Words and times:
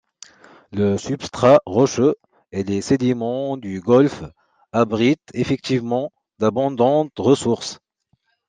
Le 0.71 0.97
substrat 0.97 1.61
rocheux 1.67 2.15
et 2.51 2.63
les 2.63 2.81
sédiments 2.81 3.55
du 3.55 3.81
golfe 3.81 4.23
abritent 4.71 5.29
effectivement 5.35 6.11
d’abondantes 6.39 7.13
ressources. 7.19 7.77